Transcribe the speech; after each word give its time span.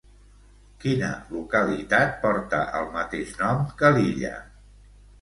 Quina 0.85 1.09
localitat 1.35 2.17
porta 2.25 2.65
el 2.81 2.91
mateix 2.99 3.39
nom 3.45 3.65
que 3.83 3.97
l'illa? 3.99 4.37